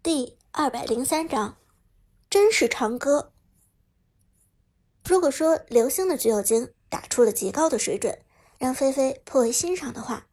[0.00, 1.58] 第二百零三章，
[2.30, 3.32] 真是长歌。
[5.04, 8.16] 如果说刘星的橘右京打出了极高的水准，
[8.58, 10.28] 让菲菲颇为欣赏的话，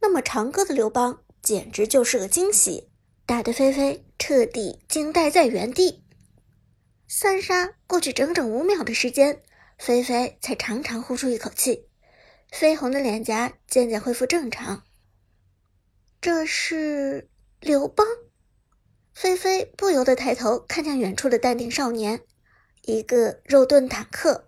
[0.00, 2.90] 那么长歌的刘邦简直就是个惊喜，
[3.26, 6.04] 打得菲菲彻底惊呆在原地。
[7.08, 9.42] 三杀过去整整五秒的时间，
[9.78, 11.88] 菲菲才长长呼出一口气，
[12.52, 14.84] 绯红的脸颊渐渐恢复正常。
[16.20, 17.28] 这是
[17.60, 18.06] 刘邦。
[19.20, 22.20] 菲菲不由得抬头看向远处的淡定少年，
[22.82, 24.44] 一个肉盾坦克，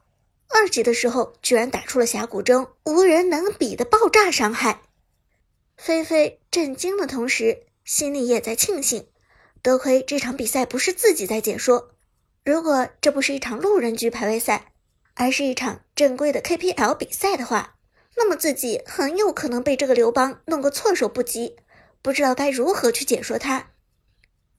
[0.49, 4.83] 二级的时候居然打出了峡谷中无人能比的爆炸伤害。
[5.77, 9.09] 菲菲震惊的同时，心里也在庆幸，
[9.61, 11.91] 多亏这场比赛不是自己在解说。
[12.45, 14.73] 如果这不是一场路人局排位赛，
[15.15, 17.75] 而是一场正规的 KPL 比赛的话，
[18.17, 21.57] 那么自己很有可能被这个刘邦弄个措手不及，
[22.01, 23.73] 不知道该如何去解说他。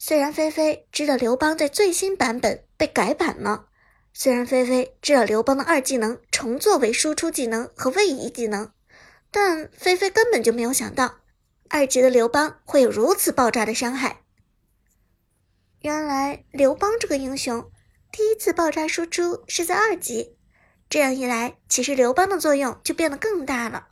[0.04, 3.68] 虽然菲菲知道刘邦在最新版本被改版了，
[4.12, 8.72] 虽然菲菲知道刘邦的二技能重做为输出技能和位移技能，
[9.30, 11.20] 但菲菲根本就没有想到
[11.70, 14.24] 二级的刘邦会有如此爆炸的伤害。
[15.82, 17.70] 原来刘邦这个英雄
[18.12, 20.36] 第一次爆炸输出是在二级，
[20.90, 23.90] 这样一来，其实刘邦的作用就变得更大了。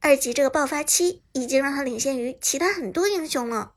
[0.00, 3.74] 二级这个爆发期已经让他领先于其他很多英雄了。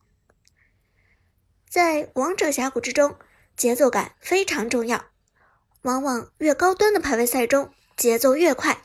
[1.75, 3.17] 在王者峡谷之中，
[3.57, 5.07] 节奏感非常重要。
[5.81, 8.81] 往往越高端的排位赛中，节奏越快。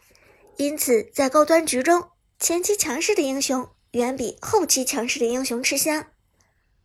[0.57, 2.09] 因此，在高端局中，
[2.41, 6.07] 前期强势的英雄远比后期强势的英雄吃香。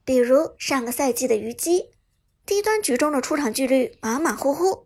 [0.03, 1.89] 比如上个赛季的虞姬，
[2.45, 4.85] 低端局中的出场几率马马虎虎，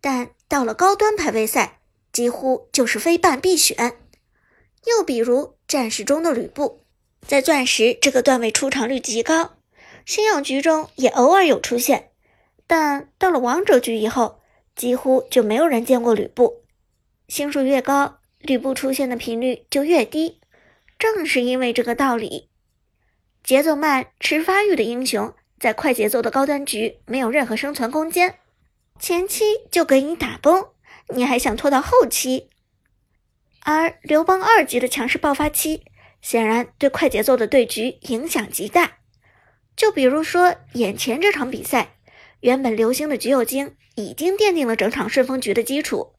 [0.00, 1.78] 但到了高端排位赛，
[2.12, 4.00] 几乎就是非办必选。
[4.86, 6.80] 又比如战士中的吕布，
[7.24, 9.52] 在钻石这个段位出场率极高。
[10.06, 12.10] 星耀局中也偶尔有出现，
[12.68, 14.40] 但到了王者局以后，
[14.76, 16.62] 几乎就没有人见过吕布。
[17.26, 20.40] 星数越高，吕布出现的频率就越低。
[20.96, 22.48] 正是因为这个道理，
[23.42, 28.38] 节奏慢、迟发育的英雄，在快节奏的高端局没有任何生存空间。
[29.00, 30.68] 前期就给你打崩，
[31.08, 32.48] 你还想拖到后期？
[33.64, 35.82] 而刘邦二级的强势爆发期，
[36.22, 38.98] 显然对快节奏的对局影响极大。
[39.76, 41.98] 就比如说眼前这场比赛，
[42.40, 46.14] 原本流星的橘右京已经奠定了整场顺风局的基础，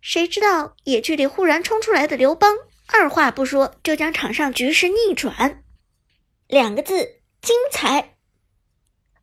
[0.00, 2.56] 谁知道野区里忽然冲出来的刘邦，
[2.86, 5.62] 二话不说就将场上局势逆转，
[6.46, 8.14] 两个字精彩。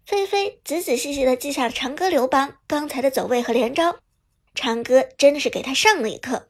[0.06, 3.98] 菲菲仔仔细细的记下了长歌刘邦刚才的走位和连招，
[4.54, 6.50] 长歌真的是给他上了一课，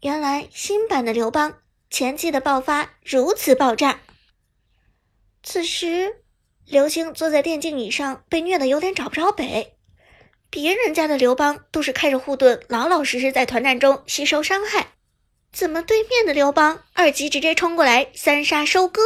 [0.00, 1.58] 原来新版的刘邦
[1.90, 4.00] 前期的爆发如此爆炸。
[5.42, 6.23] 此时。
[6.66, 9.76] 刘星坐在电竞椅上，被虐的有点找不着北。
[10.48, 14.92] 别人家的刘邦都是开着护盾，老老实实在团战中吸收伤害，
[15.52, 19.02] 怎么对面的刘邦二级直接冲过来三杀收割？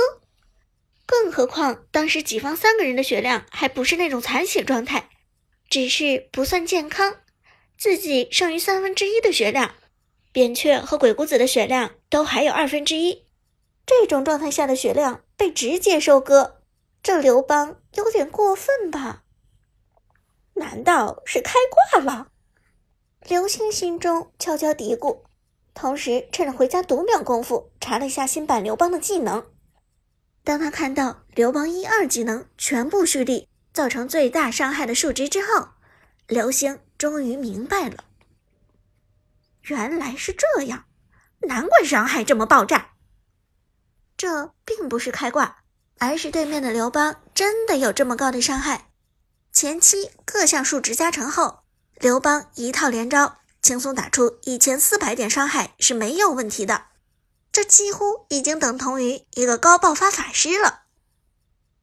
[1.04, 5.08] 更何况当时己方三个人的血量还不是那种残血状态，
[5.68, 7.16] 只是不算健康，
[7.76, 9.74] 自己剩余三分之一的血量，
[10.30, 13.24] 扁鹊和鬼谷子的血量都还有二分之一，
[13.84, 16.57] 这种状态下的血量被直接收割。
[17.02, 19.24] 这刘邦有点过分吧？
[20.54, 21.54] 难道是开
[21.92, 22.28] 挂了？
[23.22, 25.22] 刘星心中悄悄嘀咕，
[25.74, 29.50] 同时趁着回家读秒功夫查了一下新版刘邦的技能。
[30.44, 35.68] 当他看到刘邦一二技能全部蓄力，造成最大伤害的数值之后，
[36.26, 38.04] 刘星终于明白了，
[39.62, 40.86] 原来是这样，
[41.40, 42.92] 难怪伤害这么爆炸。
[44.16, 45.62] 这并不是开挂。
[45.98, 48.90] 而是对面的刘邦真的有这么高的伤害？
[49.52, 51.60] 前期各项数值加成后，
[51.96, 56.86] 刘邦一套连招轻松打出一千四百点伤害是没有问题的，
[57.50, 60.82] 这几乎已经等同于一个高爆发法师了。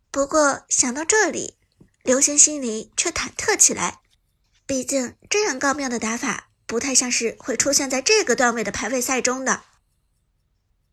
[0.09, 1.57] 不过想到这里，
[2.03, 3.99] 刘星心里却忐忑起来，
[4.65, 9.63] 毕竟这样高妙的打法不太像是会出现在这个段位的排位赛中的。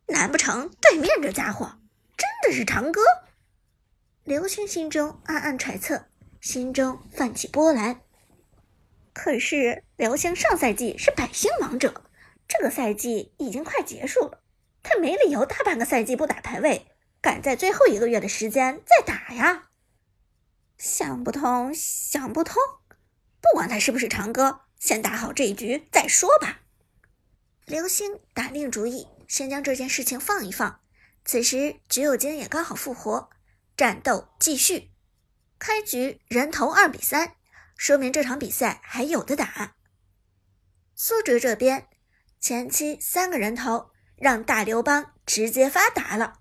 [0.07, 1.79] 难不成对面这家伙？
[2.43, 3.01] 这是长歌，
[4.25, 6.07] 刘星心中暗暗揣测，
[6.41, 8.01] 心中泛起波澜。
[9.13, 12.03] 可是刘星上赛季是百星王者，
[12.49, 14.43] 这个赛季已经快结束了，
[14.83, 16.89] 他没理由大半个赛季不打排位，
[17.21, 19.69] 赶在最后一个月的时间再打呀！
[20.77, 22.57] 想不通，想不通。
[23.41, 26.63] 不管他是不是长歌，先打好这一局再说吧。
[27.67, 30.81] 刘星打定主意，先将这件事情放一放。
[31.25, 33.31] 此时，橘右京也刚好复活，
[33.77, 34.91] 战斗继续。
[35.59, 37.37] 开局人头二比三，
[37.77, 39.77] 说明这场比赛还有的打。
[40.97, 41.89] 苏哲这边
[42.41, 46.41] 前期三个人头让大刘邦直接发达了，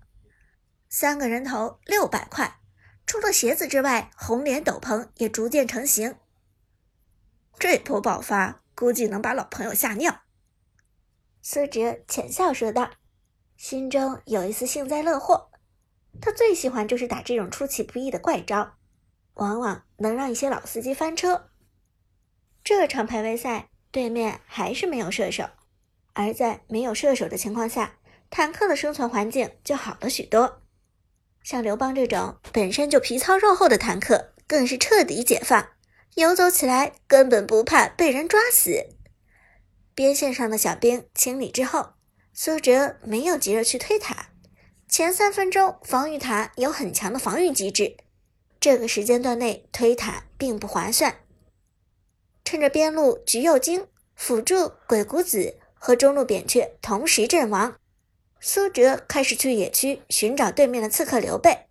[0.88, 2.60] 三个人头六百块，
[3.06, 6.18] 除了鞋子之外，红莲斗篷也逐渐成型。
[7.58, 10.22] 这波爆发估计能把老朋友吓尿。
[11.40, 12.90] 苏哲浅笑说道，
[13.62, 15.52] 心中有一丝幸灾乐祸。
[16.20, 18.72] 他最喜欢就是打这种出其不意的怪招，
[19.34, 21.48] 往往能让一些老司机翻车。
[22.64, 25.48] 这场排位赛对面还是没有射手，
[26.12, 28.00] 而在没有射手的情况下，
[28.30, 30.60] 坦克的生存环境就好了许多。
[31.44, 35.68] 像刘邦这种本身就皮糙肉厚的坦克，更是彻底解放，
[36.16, 38.88] 游走起来根本不怕被人抓死。
[39.94, 41.90] 边线上的小兵清理之后，
[42.34, 44.30] 苏哲没有急着去推塔。
[44.88, 47.96] 前三分钟，防御塔有很强的防御机制，
[48.58, 51.16] 这个时间段内推塔并不划算。
[52.44, 57.76] 趁着边路橘右京辅助鬼谷子和中路扁鹊同时阵亡，
[58.40, 61.66] 苏哲开始去野区寻找对面的刺客刘备。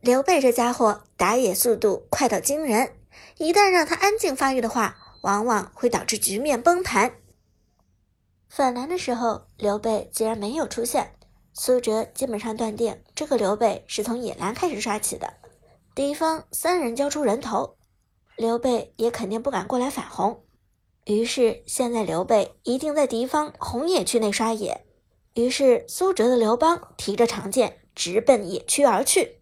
[0.00, 2.94] 刘备这家伙打野速度快到惊人，
[3.36, 7.12] 一旦让他安静发育的话，往往会导致局面崩盘。
[8.50, 11.14] 反蓝的时候，刘备竟然没有出现。
[11.52, 15.34] 苏哲基本上断定，这个刘备是从野蓝开始刷起的。
[15.94, 17.76] 敌方三人交出人头，
[18.36, 20.42] 刘备也肯定不敢过来反红。
[21.04, 24.84] 于是现在刘备一定在敌方红野区内刷野。
[25.34, 29.40] 于是苏哲的刘邦提着长剑直奔野区而去。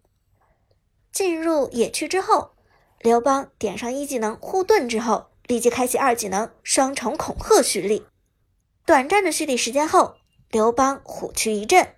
[1.11, 2.51] 进入野区之后，
[2.99, 8.05] 刘邦点上一技能护盾之后，立即开启二技能双重恐吓蓄力。
[8.89, 10.15] 短暂的蓄力时间后，
[10.49, 11.93] 刘邦虎躯一震。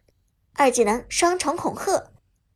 [0.56, 2.12] 二技能双重恐吓，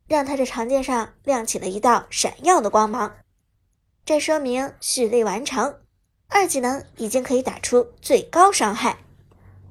[0.06, 3.16] 让他这长剑上亮起了一道闪耀的光芒，
[4.04, 5.80] 这说明蓄力完成，
[6.28, 8.98] 二技能已经可以打出最高伤害。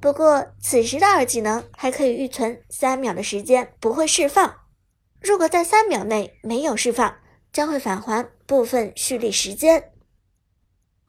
[0.02, 4.62] 不过此时的二技能还可以预存三秒的时间，不会释放。
[5.22, 7.18] 如果在三秒内没有释放，
[7.54, 9.92] 将会返还部分蓄力时间。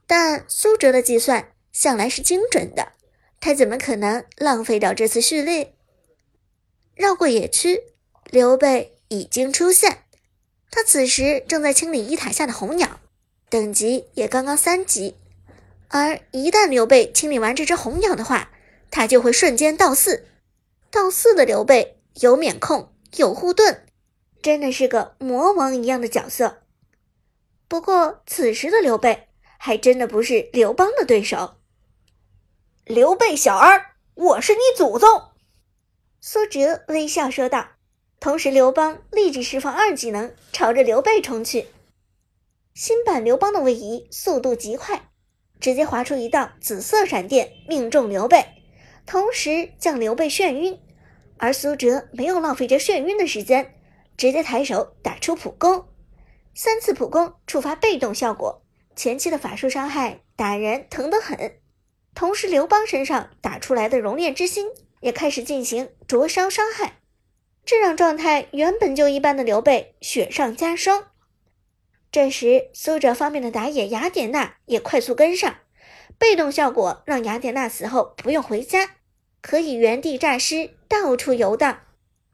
[0.07, 2.93] 但苏哲的计算向来是精准的，
[3.41, 5.69] 他怎么可能浪费掉这次蓄力？
[6.95, 7.83] 绕过野区，
[8.31, 10.05] 刘备已经出现。
[10.71, 13.01] 他此时正在清理一塔下的红鸟，
[13.49, 15.15] 等级也刚刚三级。
[15.89, 18.51] 而一旦刘备清理完这只红鸟的话，
[18.91, 20.27] 他就会瞬间到四。
[20.91, 23.83] 到四的刘备有免控，有护盾，
[24.43, 26.63] 真的是个魔王一样的角色。
[27.69, 29.29] 不过此时的刘备
[29.59, 31.57] 还真的不是刘邦的对手。
[32.87, 35.09] 刘备小儿，我是你祖宗！
[36.21, 37.71] 苏哲微笑说道，
[38.21, 41.67] 同时刘邦立即释放二技能，朝着刘备冲去。
[42.75, 45.11] 新版刘邦的位移速度极快，
[45.59, 48.47] 直接划出一道紫色闪电，命中刘备，
[49.05, 50.81] 同时将刘备眩晕。
[51.39, 53.75] 而苏哲没有浪费这眩晕的时间，
[54.17, 55.89] 直接抬手打出普攻，
[56.55, 58.63] 三次普攻触发被动效果，
[58.95, 61.59] 前期的法术伤害打人疼得很。
[62.17, 64.71] 同时刘邦身上打出来的熔炼之心。
[65.01, 66.99] 也开始进行灼烧伤害，
[67.65, 71.09] 这让状态原本就一般的刘备雪上加霜。
[72.11, 75.59] 这时，苏哲方面的打野雅典娜也快速跟上，
[76.19, 78.97] 被动效果让雅典娜死后不用回家，
[79.43, 81.83] 可以原地诈尸，到处游荡。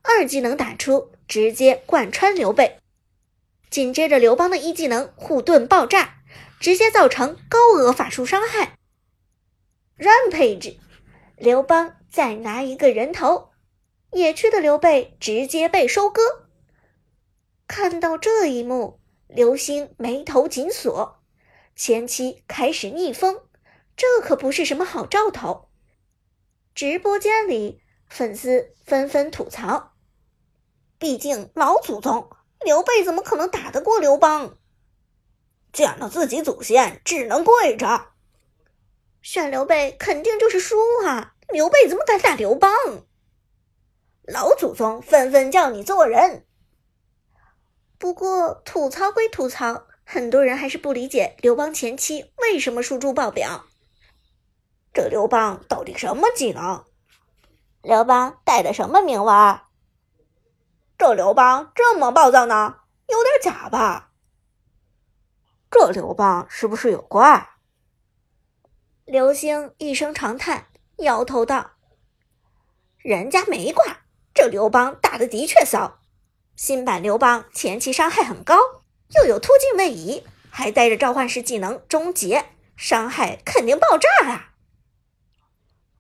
[0.03, 2.79] 二技能打出，直接贯穿刘备。
[3.69, 6.15] 紧接着，刘邦的一技能护盾爆炸，
[6.61, 8.79] 直接造成高额法术伤害。
[10.03, 10.79] Rampage，
[11.37, 11.95] 刘邦。
[12.11, 13.53] 再拿一个人头，
[14.11, 16.21] 野区的刘备直接被收割。
[17.67, 21.23] 看到这一幕，刘星眉头紧锁，
[21.75, 23.43] 前期开始逆风，
[23.97, 25.71] 这可不是什么好兆头。
[26.75, 27.81] 直播间里，
[28.11, 29.93] 粉丝纷纷吐槽
[30.99, 32.29] ：“毕竟老祖宗，
[32.63, 34.59] 刘备怎么可能打得过刘邦？
[35.73, 38.12] 见了自己祖先，只能跪着。
[39.23, 40.77] 选刘备肯定就是输
[41.07, 42.71] 啊！”刘备怎么敢打刘邦？
[44.23, 46.47] 老祖宗纷纷叫你做人。
[47.99, 53.67] 不过吐槽归吐槽，很多人还是不理解刘邦前期为什么输出爆表。
[54.95, 56.85] 这刘邦到底什么技能？
[57.83, 59.61] 刘邦带的什么名文？
[60.97, 62.77] 这刘邦这么暴躁呢？
[63.09, 64.13] 有点假吧？
[65.71, 67.51] 这刘邦是不是有怪？
[69.05, 70.67] 刘星一声长叹。
[70.99, 71.73] 摇头道
[72.99, 76.01] ：“人家没挂，这刘邦打的的确骚。
[76.55, 78.57] 新版刘邦前期伤害很高，
[79.17, 82.45] 又有突进位移，还带着召唤师技能终结，
[82.77, 84.53] 伤害肯定爆炸啊！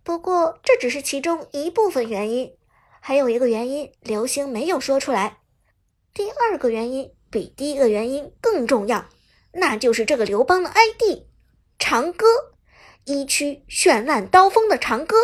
[0.04, 2.56] 不过这只是其中一部分原因，
[3.00, 5.38] 还有一个原因刘星没有说出来。
[6.14, 9.06] 第二个原因比第一个原因更重要，
[9.54, 11.24] 那就是这个刘邦的 ID“
[11.78, 12.26] 长歌”，
[13.04, 15.16] 一区绚烂刀锋的长歌。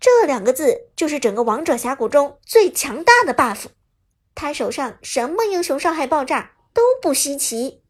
[0.00, 3.66] 这两个字就是整个王者峡谷中最强大的 buff。
[4.34, 7.83] 他手上什么英雄伤害爆炸都不稀奇。